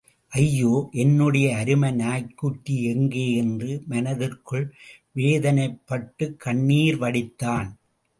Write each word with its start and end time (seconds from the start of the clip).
ஐயோ, 0.31 0.89
என்னுடைய 0.91 1.55
அருமை 1.55 1.91
நாய்க்குட்டி 1.91 2.83
எங்கே...? 2.83 3.25
என்று 3.33 3.83
மனத்திற்குள் 3.87 4.65
வேதனைப்பட்டுக் 5.15 6.35
கண்ணீர் 6.37 6.97
வடித்தான். 6.97 7.69